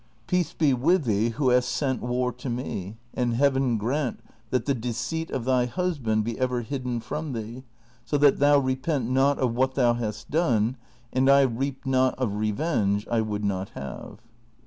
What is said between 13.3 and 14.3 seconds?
not have.